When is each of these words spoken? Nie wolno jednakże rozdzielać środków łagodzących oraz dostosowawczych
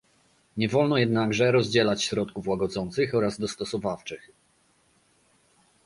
Nie 0.57 0.69
wolno 0.69 0.97
jednakże 0.97 1.51
rozdzielać 1.51 2.03
środków 2.03 2.47
łagodzących 2.47 3.15
oraz 3.15 3.39
dostosowawczych 3.39 4.29